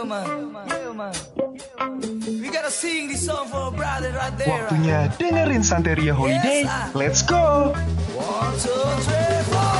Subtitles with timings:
[0.00, 0.56] Yeah, man.
[0.66, 1.12] Yeah, man.
[2.40, 4.48] We gotta sing this song for our brother right there.
[4.48, 6.64] Waktunya dengerin Santeria Holiday.
[6.96, 7.76] Let's go!
[8.16, 8.72] One, two,
[9.04, 9.76] three, four.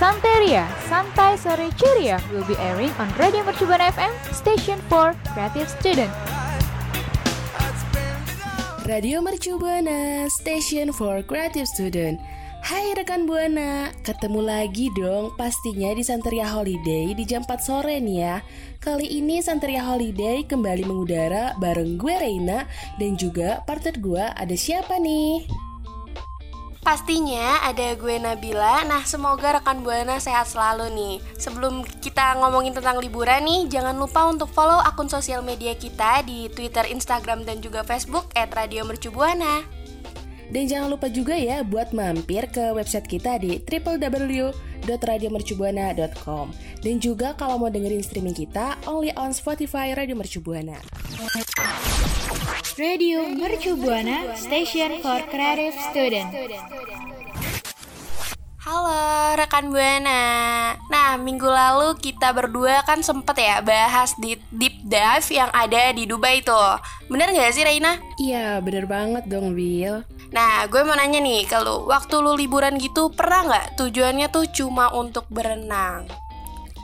[0.00, 6.08] Santeria, Santai Sore Ceria will be airing on Radio Mercubuana FM, station for creative student.
[8.88, 12.16] Radio Mercu Buana, station for creative student.
[12.66, 18.18] Hai rekan Buana, ketemu lagi dong pastinya di Santeria Holiday di jam 4 sore nih
[18.18, 18.42] ya.
[18.82, 22.66] Kali ini Santeria Holiday kembali mengudara bareng gue Reina
[22.98, 25.46] dan juga partner gue ada siapa nih?
[26.82, 28.82] Pastinya ada gue Nabila.
[28.82, 31.14] Nah, semoga rekan Buana sehat selalu nih.
[31.38, 36.50] Sebelum kita ngomongin tentang liburan nih, jangan lupa untuk follow akun sosial media kita di
[36.50, 39.85] Twitter, Instagram, dan juga Facebook @radiomercubuana.
[40.46, 46.46] Dan jangan lupa juga ya buat mampir ke website kita di www.radiomercubuana.com
[46.78, 50.78] Dan juga kalau mau dengerin streaming kita, only on Spotify Radio Mercubuana.
[52.78, 56.30] Radio Mercubuana, station for creative student.
[58.66, 60.74] Halo rekan Buana.
[60.90, 66.02] Nah, minggu lalu kita berdua kan sempet ya bahas di deep dive yang ada di
[66.02, 66.74] Dubai tuh.
[67.06, 67.94] Bener gak sih Reina?
[68.18, 70.02] Iya, bener banget dong, Will.
[70.36, 74.92] Nah, gue mau nanya nih, kalau waktu lu liburan gitu pernah nggak tujuannya tuh cuma
[74.92, 76.04] untuk berenang?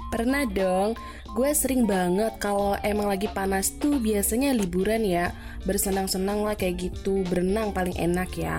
[0.08, 0.96] Pernah dong,
[1.36, 5.36] gue sering banget kalau emang lagi panas tuh biasanya liburan ya.
[5.68, 8.56] Bersenang-senang lah kayak gitu, berenang paling enak ya.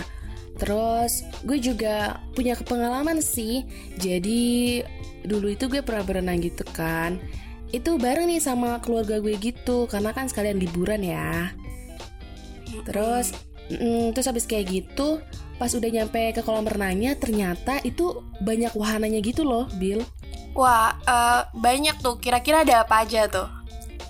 [0.62, 3.66] Terus gue juga punya pengalaman sih.
[3.98, 4.78] Jadi
[5.26, 7.18] dulu itu gue pernah berenang gitu kan.
[7.74, 9.90] Itu bareng nih sama keluarga gue gitu.
[9.90, 11.50] Karena kan sekalian liburan ya.
[12.86, 13.34] Terus
[13.80, 15.22] mm, terus habis kayak gitu
[15.62, 20.02] Pas udah nyampe ke kolam renangnya ternyata itu banyak wahananya gitu loh Bill
[20.54, 22.22] Wah, eh, banyak tuh.
[22.22, 23.50] Kira-kira ada apa aja tuh?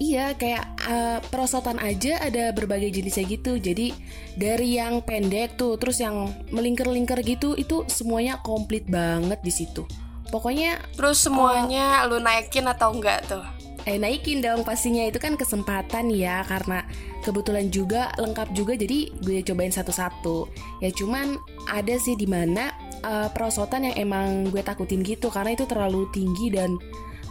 [0.02, 3.56] Iya, kayak uh, perosotan aja ada berbagai jenisnya gitu.
[3.56, 3.96] Jadi
[4.35, 9.88] dari yang pendek tuh, terus yang melingkar-lingkar gitu, itu semuanya komplit banget di situ.
[10.34, 13.46] Pokoknya Terus semuanya lu naikin atau enggak tuh?
[13.83, 16.88] Eh naikin dong pastinya itu kan kesempatan ya karena
[17.19, 20.47] kebetulan juga lengkap juga jadi gue cobain satu-satu.
[20.79, 21.35] Ya cuman
[21.67, 22.72] ada sih di mana
[23.03, 26.79] uh, perosotan yang emang gue takutin gitu karena itu terlalu tinggi dan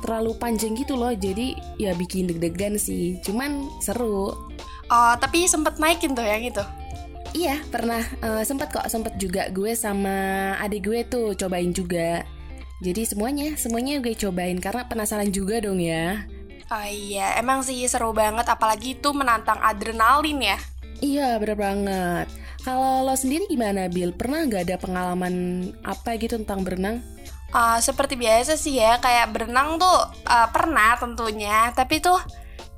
[0.04, 1.12] terlalu panjang gitu loh.
[1.16, 3.16] Jadi ya bikin deg-degan sih.
[3.24, 4.32] Cuman seru.
[4.92, 6.60] Oh, tapi sempet naikin tuh yang itu.
[7.32, 12.28] Iya, pernah eh, sempet kok sempet juga gue sama adik gue tuh cobain juga.
[12.82, 16.28] Jadi semuanya, semuanya gue cobain karena penasaran juga dong ya.
[16.72, 20.58] Oh iya, emang sih seru banget apalagi itu menantang adrenalin ya.
[21.04, 22.26] Iya, bener banget.
[22.64, 24.16] Kalau lo sendiri gimana, Bill?
[24.16, 27.04] Pernah nggak ada pengalaman apa gitu tentang berenang?
[27.52, 32.16] Uh, seperti biasa sih ya, kayak berenang tuh uh, pernah tentunya, tapi tuh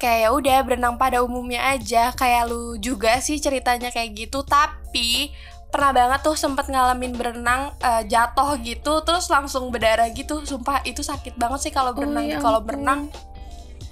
[0.03, 5.31] kayak ya udah berenang pada umumnya aja, kayak lu juga sih ceritanya kayak gitu, tapi
[5.71, 11.07] pernah banget tuh sempet ngalamin berenang uh, jatuh gitu, terus langsung berdarah gitu, sumpah itu
[11.07, 13.07] sakit banget sih kalau berenang, ya kalau berenang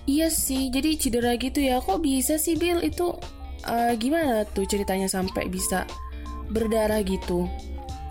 [0.06, 1.78] Iya sih, jadi cedera gitu ya.
[1.78, 2.82] Kok bisa sih, Bill?
[2.82, 3.14] Itu
[3.66, 5.87] eh, gimana tuh ceritanya sampai bisa
[6.50, 7.46] berdarah gitu?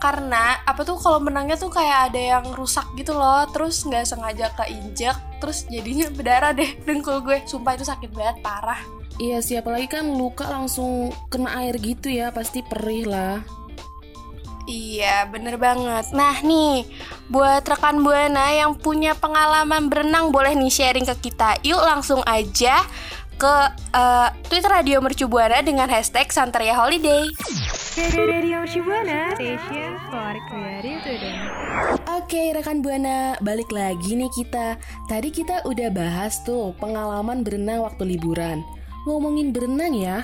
[0.02, 4.50] karena apa tuh kalau menangnya tuh kayak ada yang rusak gitu loh terus nggak sengaja
[4.58, 8.82] keinjek terus jadinya berdarah deh dengkul gue sumpah itu sakit banget parah
[9.22, 13.46] Iya sih, apalagi kan luka langsung kena air gitu ya, pasti perih lah.
[14.72, 16.16] Iya, bener banget.
[16.16, 16.88] Nah nih,
[17.28, 21.60] buat rekan Buana yang punya pengalaman berenang boleh nih sharing ke kita.
[21.68, 22.80] Yuk langsung aja
[23.36, 23.56] ke
[23.92, 27.28] eh, Twitter Radio Mercu Buana dengan hashtag Santeria Holiday.
[27.92, 31.44] Radio Mercubuana, station for creative student.
[32.08, 34.80] Oke rekan Buana, balik lagi nih kita.
[35.12, 38.64] Tadi kita udah bahas tuh pengalaman berenang waktu liburan.
[39.04, 40.24] Ngomongin berenang ya,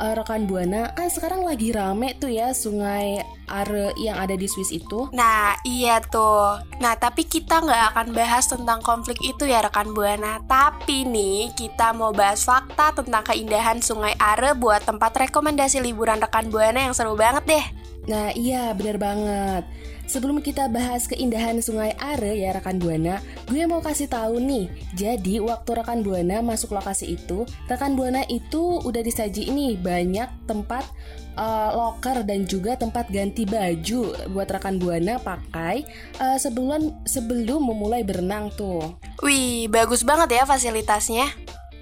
[0.00, 4.70] eh, rekan Buana kan sekarang lagi rame tuh ya sungai Are yang ada di Swiss
[4.70, 5.08] itu.
[5.16, 6.60] Nah, iya tuh.
[6.84, 10.44] Nah, tapi kita nggak akan bahas tentang konflik itu ya rekan Buana.
[10.44, 16.52] Tapi nih, kita mau bahas fakta tentang keindahan Sungai Are buat tempat rekomendasi liburan rekan
[16.52, 17.64] Buana yang seru banget deh.
[18.08, 19.68] Nah iya bener banget
[20.08, 25.36] Sebelum kita bahas keindahan sungai Are ya rekan Buana Gue mau kasih tahu nih Jadi
[25.44, 30.88] waktu rekan Buana masuk lokasi itu Rekan Buana itu udah disaji ini Banyak tempat
[31.36, 35.84] uh, locker dan juga tempat ganti baju Buat rekan Buana pakai
[36.24, 41.26] uh, sebelum, sebelum memulai berenang tuh Wih, bagus banget ya fasilitasnya.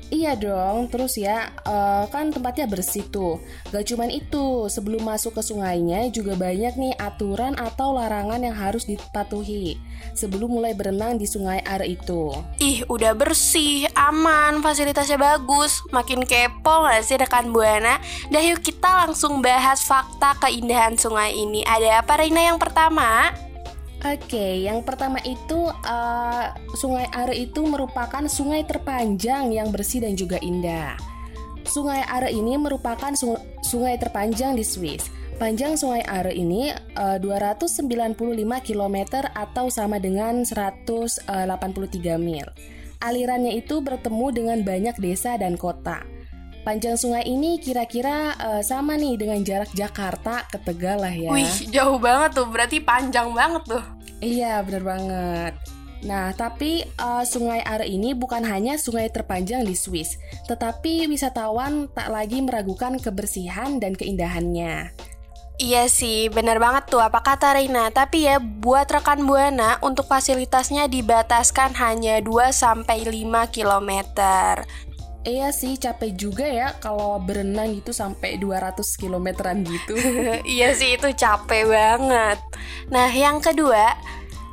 [0.07, 3.43] Iya dong, terus ya eh, kan tempatnya bersih tuh.
[3.75, 8.87] Gak cuman itu, sebelum masuk ke sungainya juga banyak nih aturan atau larangan yang harus
[8.87, 9.75] dipatuhi
[10.15, 12.31] sebelum mulai berenang di sungai Are itu.
[12.63, 15.83] Ih, udah bersih, aman, fasilitasnya bagus.
[15.91, 17.99] Makin kepo gak sih rekan Buana?
[18.31, 21.67] Dah yuk kita langsung bahas fakta keindahan sungai ini.
[21.67, 23.46] Ada apa Rina yang pertama?
[24.07, 26.47] Oke, yang pertama itu eh,
[26.79, 30.95] Sungai Are itu merupakan sungai terpanjang yang bersih dan juga indah.
[31.67, 35.11] Sungai Are ini merupakan sung- sungai terpanjang di Swiss.
[35.37, 38.15] Panjang Sungai Are ini eh, 295
[38.63, 38.97] km
[39.35, 41.27] atau sama dengan 183
[42.17, 42.47] mil.
[43.03, 46.01] Alirannya itu bertemu dengan banyak desa dan kota.
[46.67, 51.31] Panjang sungai ini kira-kira eh, sama nih dengan jarak Jakarta ke Tegal lah ya.
[51.31, 52.47] Wih, jauh banget tuh.
[52.51, 53.96] Berarti panjang banget tuh.
[54.25, 55.55] Iya, bener banget.
[56.05, 62.13] Nah, tapi eh, Sungai Are ini bukan hanya sungai terpanjang di Swiss, tetapi wisatawan tak
[62.13, 64.93] lagi meragukan kebersihan dan keindahannya.
[65.57, 67.89] Iya sih, bener banget tuh apa kata Reina.
[67.89, 73.91] Tapi ya, buat rekan Buana, untuk fasilitasnya dibataskan hanya 2-5 km.
[75.27, 79.99] Iya sih, capek juga ya kalau berenang gitu sampai 200 kilometeran gitu.
[80.47, 82.39] iya sih, itu capek banget.
[82.95, 83.99] Nah, yang kedua,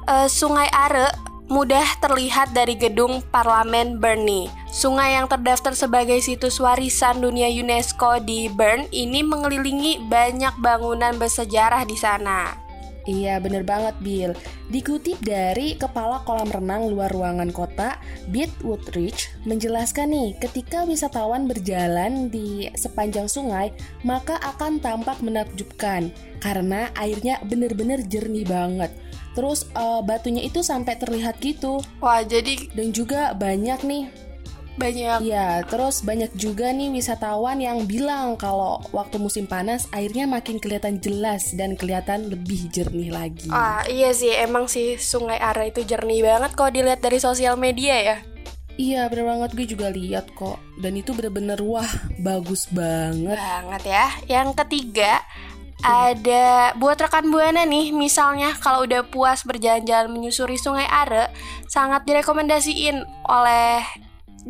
[0.10, 1.14] eh, Sungai Are
[1.46, 4.50] mudah terlihat dari gedung Parlemen Bern nih.
[4.74, 11.86] Sungai yang terdaftar sebagai situs warisan dunia UNESCO di Bern ini mengelilingi banyak bangunan bersejarah
[11.86, 12.63] di sana.
[13.04, 14.32] Iya bener banget Bill
[14.72, 18.00] Dikutip dari Kepala Kolam Renang Luar Ruangan Kota
[18.32, 23.76] Beat Woodridge menjelaskan nih Ketika wisatawan berjalan di sepanjang sungai
[24.08, 28.92] Maka akan tampak menakjubkan Karena airnya bener-bener jernih banget.
[29.32, 31.80] Terus eh, batunya itu sampai terlihat gitu.
[32.04, 34.04] Wah, jadi Dan juga banyak nih
[34.74, 40.58] banyak Iya, terus banyak juga nih wisatawan yang bilang kalau waktu musim panas airnya makin
[40.58, 43.50] kelihatan jelas dan kelihatan lebih jernih lagi.
[43.54, 47.96] Ah, iya sih, emang sih Sungai Are itu jernih banget kalau dilihat dari sosial media
[48.02, 48.18] ya.
[48.74, 50.58] Iya, bener banget gue juga lihat kok.
[50.82, 53.38] Dan itu bener-bener wah, bagus banget.
[53.38, 54.06] Banget ya.
[54.26, 55.22] Yang ketiga,
[55.86, 61.30] ada buat rekan buana nih, misalnya kalau udah puas berjalan-jalan menyusuri Sungai Are,
[61.70, 63.86] sangat direkomendasiin oleh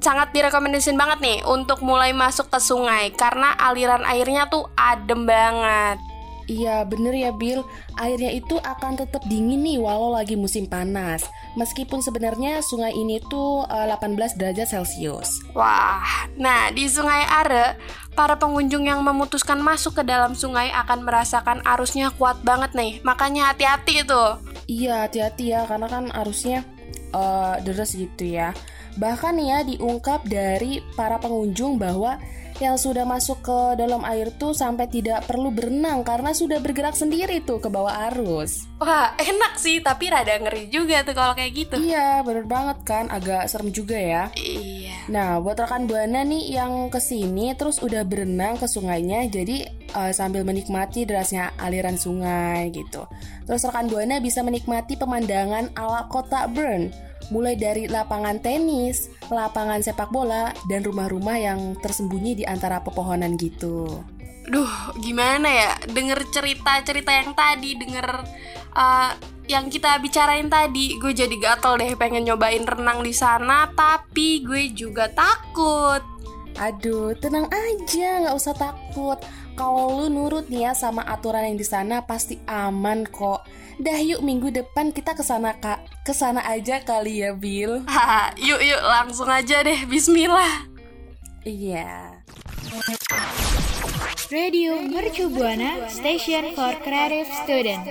[0.02, 6.02] sangat direkomendasiin banget nih untuk mulai masuk ke sungai karena aliran airnya tuh adem banget.
[6.44, 7.64] Iya, bener ya Bill.
[7.96, 11.24] Airnya itu akan tetap dingin nih walau lagi musim panas.
[11.56, 15.40] Meskipun sebenarnya sungai ini tuh eh, 18 derajat Celcius.
[15.56, 16.04] Wah,
[16.36, 17.80] nah di Sungai Are,
[18.12, 23.00] para pengunjung yang memutuskan masuk ke dalam sungai akan merasakan arusnya kuat banget nih.
[23.08, 24.44] Makanya hati-hati tuh.
[24.68, 26.68] Iya, hati-hati ya, karena kan arusnya
[27.16, 28.52] eh, deras gitu ya.
[28.98, 32.22] Bahkan ya diungkap dari para pengunjung bahwa
[32.62, 37.42] yang sudah masuk ke dalam air tuh sampai tidak perlu berenang karena sudah bergerak sendiri
[37.42, 38.70] tuh ke bawah arus.
[38.78, 41.76] Wah, enak sih, tapi rada ngeri juga tuh kalau kayak gitu.
[41.82, 44.24] Iya, bener banget kan, agak serem juga ya.
[44.38, 45.10] Iya.
[45.10, 50.14] Nah, buat rekan buana nih yang ke sini terus udah berenang ke sungainya, jadi eh,
[50.14, 53.10] sambil menikmati derasnya aliran sungai gitu.
[53.50, 56.94] Terus rekan buana bisa menikmati pemandangan ala kota Bern,
[57.30, 64.04] mulai dari lapangan tenis, lapangan sepak bola, dan rumah-rumah yang tersembunyi di antara pepohonan gitu.
[64.50, 65.72] Duh, gimana ya?
[65.88, 68.08] Denger cerita-cerita yang tadi, denger
[68.76, 69.12] uh,
[69.48, 74.72] yang kita bicarain tadi, gue jadi gatel deh pengen nyobain renang di sana, tapi gue
[74.72, 76.04] juga takut.
[76.60, 79.20] Aduh, tenang aja, nggak usah takut.
[79.54, 83.46] Kalau lu nurut nih ya sama aturan yang di sana pasti aman kok.
[83.78, 87.88] Dah yuk minggu depan kita ke sana kak, ke sana aja kali ya Bill.
[87.88, 90.68] Haha, yuk yuk langsung aja deh, Bismillah.
[91.48, 92.20] Iya.
[94.28, 97.88] Radio Mercu Buana Station for Creative Student.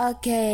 [0.00, 0.44] Oke,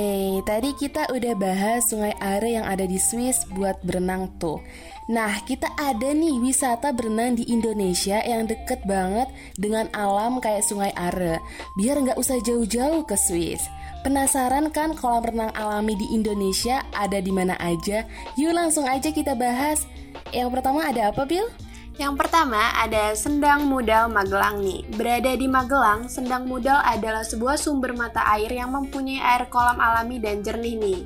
[0.42, 4.58] tadi kita udah bahas Sungai Are yang ada di Swiss buat berenang tuh.
[5.06, 10.90] Nah, kita ada nih wisata berenang di Indonesia yang deket banget dengan alam kayak Sungai
[10.98, 11.38] Are.
[11.78, 13.62] Biar nggak usah jauh-jauh ke Swiss.
[14.06, 18.06] Penasaran kan kolam renang alami di Indonesia ada di mana aja?
[18.38, 19.82] Yuk langsung aja kita bahas.
[20.30, 21.50] Yang pertama ada apa, Bill?
[21.98, 24.86] Yang pertama ada Sendang Mudal Magelang nih.
[24.94, 30.22] Berada di Magelang, Sendang Mudal adalah sebuah sumber mata air yang mempunyai air kolam alami
[30.22, 31.02] dan jernih nih.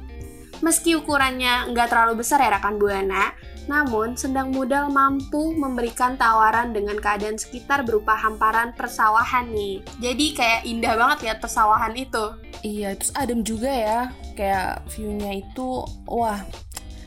[0.61, 3.33] Meski ukurannya nggak terlalu besar ya rekan Buana,
[3.67, 9.85] namun Sendang Mudal mampu memberikan tawaran dengan keadaan sekitar berupa hamparan persawahan nih.
[9.99, 12.25] Jadi kayak indah banget lihat persawahan itu.
[12.61, 14.01] Iya, terus adem juga ya.
[14.37, 16.41] Kayak view-nya itu, wah,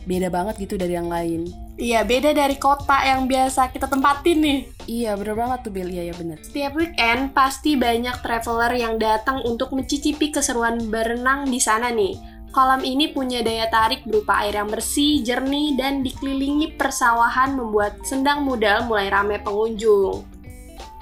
[0.04, 1.48] beda banget gitu dari yang lain.
[1.74, 4.60] Iya, beda dari kota yang biasa kita tempatin nih.
[4.86, 5.90] Iya, bener banget tuh Bill.
[5.90, 6.38] Iya, ya bener.
[6.46, 12.14] Setiap weekend pasti banyak traveler yang datang untuk mencicipi keseruan berenang di sana nih.
[12.54, 18.46] Kolam ini punya daya tarik berupa air yang bersih, jernih, dan dikelilingi persawahan membuat Sendang
[18.46, 20.22] Mudal mulai ramai pengunjung.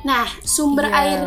[0.07, 0.95] Nah, sumber Iya.
[0.95, 1.21] air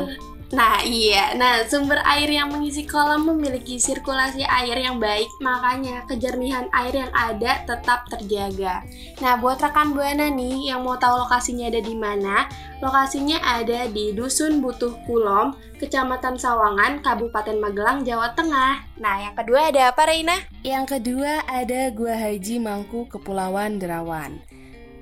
[0.53, 1.33] Nah, iya.
[1.33, 7.13] Nah, sumber air yang mengisi kolam memiliki sirkulasi air yang baik, makanya kejernihan air yang
[7.17, 8.85] ada tetap terjaga.
[9.25, 12.45] Nah, buat rekan Buana nih yang mau tahu lokasinya ada di mana,
[12.85, 18.85] lokasinya ada di Dusun Butuh Kulom, Kecamatan Sawangan, Kabupaten Magelang, Jawa Tengah.
[19.01, 20.37] Nah, yang kedua ada apa, Reina?
[20.63, 24.54] Yang kedua ada Gua Haji Mangku Kepulauan Derawan.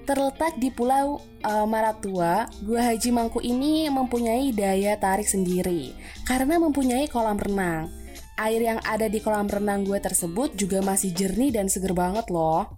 [0.03, 5.95] Terletak di Pulau eh, Maratua, Gua Haji Mangku ini mempunyai daya tarik sendiri
[6.27, 7.87] karena mempunyai kolam renang.
[8.35, 12.75] Air yang ada di kolam renang gua tersebut juga masih jernih dan seger banget loh.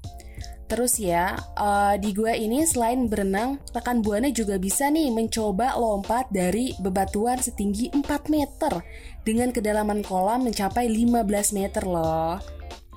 [0.68, 6.28] Terus ya, eh, di gua ini selain berenang, rekan buana juga bisa nih mencoba lompat
[6.28, 8.84] dari bebatuan setinggi 4 meter
[9.24, 12.36] dengan kedalaman kolam mencapai 15 meter loh.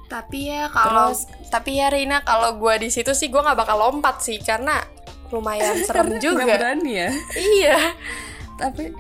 [0.08, 3.78] Tapi ya kalau Terus- tapi ya Reina kalau gua di situ sih gua nggak bakal
[3.78, 4.80] lompat sih karena
[5.30, 6.48] lumayan serem juga.
[6.48, 7.10] berani ya.
[7.60, 7.78] Iya.
[8.56, 8.96] Tapi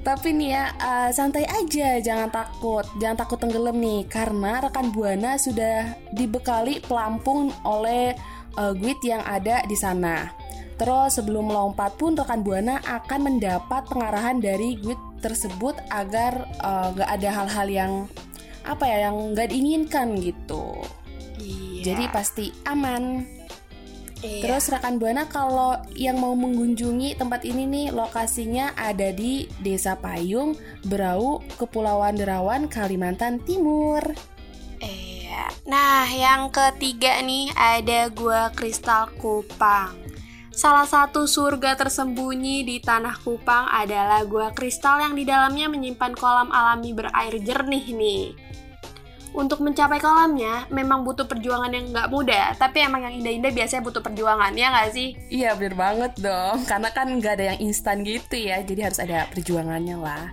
[0.00, 5.36] tapi nih ya eh, santai aja, jangan takut, jangan takut tenggelam nih karena rekan buana
[5.36, 8.16] sudah dibekali pelampung oleh
[8.56, 10.32] eh, guide yang ada di sana.
[10.80, 17.10] Terus sebelum melompat pun rekan buana akan mendapat pengarahan dari guide tersebut agar eh, nggak
[17.20, 17.92] ada hal-hal yang
[18.64, 20.80] apa ya yang nggak diinginkan gitu.
[21.40, 21.92] Iya.
[21.92, 23.24] Jadi pasti aman.
[24.20, 24.44] Iya.
[24.44, 30.60] Terus rekan Buana kalau yang mau mengunjungi tempat ini nih lokasinya ada di Desa Payung,
[30.84, 34.04] Berau, Kepulauan Derawan, Kalimantan Timur.
[34.80, 35.48] Iya.
[35.64, 39.99] Nah, yang ketiga nih ada gua Kristal Kupang.
[40.60, 46.52] Salah satu surga tersembunyi di tanah Kupang adalah gua kristal yang di dalamnya menyimpan kolam
[46.52, 48.36] alami berair jernih nih.
[49.32, 54.04] Untuk mencapai kolamnya memang butuh perjuangan yang nggak mudah, tapi emang yang indah-indah biasanya butuh
[54.04, 55.16] perjuangan, ya nggak sih?
[55.32, 59.32] Iya bener banget dong, karena kan nggak ada yang instan gitu ya, jadi harus ada
[59.32, 60.28] perjuangannya lah.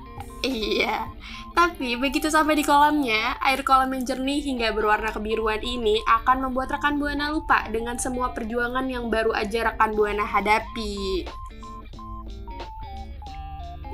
[0.45, 1.09] Iya,
[1.57, 6.77] tapi begitu sampai di kolamnya, air kolam yang jernih hingga berwarna kebiruan ini akan membuat
[6.77, 11.25] rekan Buana lupa dengan semua perjuangan yang baru aja rekan Buana hadapi.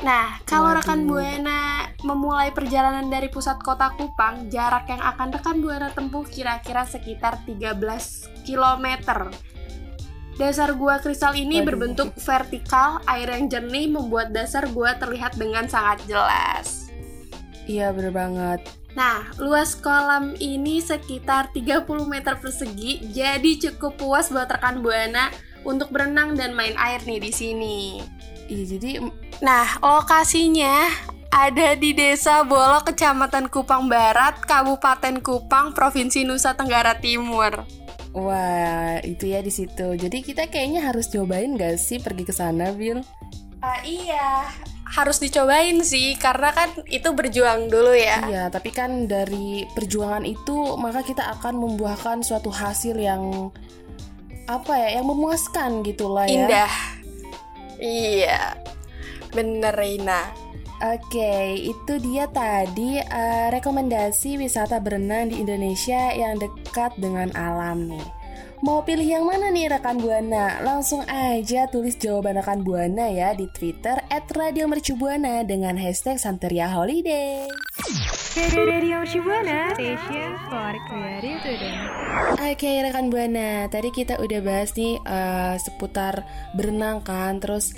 [0.03, 5.88] Nah, kalau rekan Buana memulai perjalanan dari pusat kota Kupang, jarak yang akan rekan Buana
[5.95, 7.79] tempuh kira-kira sekitar 13
[8.43, 8.88] km.
[10.33, 11.67] Dasar gua kristal ini Waduh.
[11.69, 16.89] berbentuk vertikal, air yang jernih membuat dasar gua terlihat dengan sangat jelas.
[17.69, 18.59] Iya bener banget.
[18.93, 25.33] Nah, luas kolam ini sekitar 30 meter persegi, jadi cukup puas buat rekan Buana
[25.65, 27.79] untuk berenang dan main air nih di sini.
[28.45, 28.89] Iya jadi
[29.41, 30.93] Nah, lokasinya
[31.33, 37.82] ada di Desa Bolo, Kecamatan Kupang Barat, Kabupaten Kupang, Provinsi Nusa Tenggara Timur.
[38.13, 39.98] Wah itu ya di situ.
[39.98, 43.01] Jadi kita kayaknya harus cobain gak sih pergi ke sana, Bill?
[43.63, 44.48] Ah, iya,
[44.93, 48.22] harus dicobain sih, karena kan itu berjuang dulu ya.
[48.29, 53.50] Iya, tapi kan dari perjuangan itu maka kita akan membuahkan suatu hasil yang
[54.46, 56.36] apa ya, yang memuaskan gitulah ya.
[56.36, 56.74] Indah.
[57.79, 58.60] Iya,
[59.32, 60.42] bener Reina.
[60.83, 68.03] Oke, itu dia tadi eh, rekomendasi wisata berenang di Indonesia yang dekat dengan alam nih.
[68.67, 70.59] Mau pilih yang mana nih rekan Buana?
[70.59, 77.47] Langsung aja tulis jawaban rekan Buana ya di Twitter @radiomercubuana dengan hashtag Santeria Holiday.
[78.35, 81.79] Radio station for creative.
[82.43, 86.27] Oke rekan Buana, tadi kita udah bahas nih eh, seputar
[86.59, 87.71] berenang kan, terus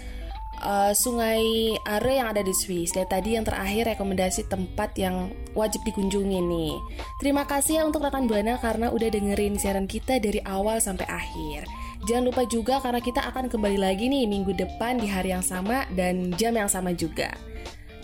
[0.62, 2.95] eh, Sungai Are yang ada di Swiss.
[2.95, 6.75] Dan tadi yang terakhir rekomendasi tempat yang wajib dikunjungi nih.
[7.19, 11.67] Terima kasih ya untuk rekan Buana karena udah dengerin siaran kita dari awal sampai akhir.
[12.05, 15.89] Jangan lupa juga karena kita akan kembali lagi nih minggu depan di hari yang sama
[15.97, 17.33] dan jam yang sama juga.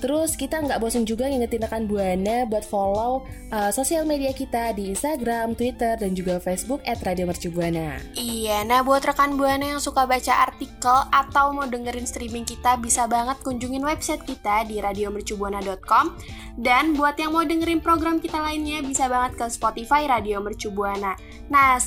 [0.01, 3.21] Terus kita nggak bosan juga ngingetin rekan Buana buat follow
[3.53, 8.01] uh, sosial media kita di Instagram, Twitter, dan juga Facebook at Radio Mercu Buana.
[8.17, 13.05] Iya, nah buat rekan Buana yang suka baca artikel atau mau dengerin streaming kita bisa
[13.05, 16.17] banget kunjungin website kita di radiomercubuana.com
[16.57, 21.13] dan buat yang mau dengerin program kita lainnya bisa banget ke Spotify Radio Mercu Buana.
[21.53, 21.77] Nah,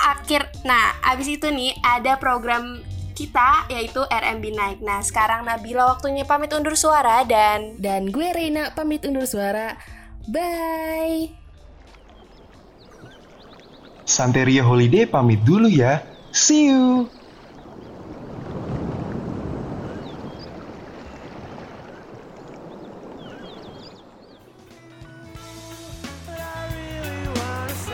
[0.00, 2.80] akhir nah abis itu nih ada program
[3.20, 4.78] kita yaitu RMB Naik.
[4.80, 9.76] Nah, sekarang Nabila waktunya pamit undur suara dan Dan gue Reina pamit undur suara.
[10.24, 11.36] Bye.
[14.08, 16.00] Santeria Holiday pamit dulu ya.
[16.32, 17.12] See you.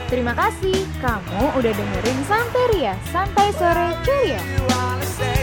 [0.06, 2.18] Terima kasih kamu udah dengerin
[2.66, 5.35] Ceria, santai sore ceria.